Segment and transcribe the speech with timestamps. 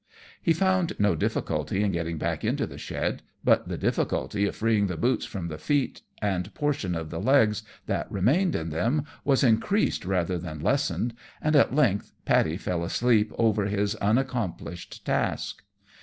[0.41, 4.87] He found no difficulty in getting back into the shed, but the difficulty of freeing
[4.87, 9.43] the boots from the feet and portion of the legs that remained in them was
[9.43, 15.61] increased rather than lessened; and at length Paddy fell asleep over his unaccomplished task.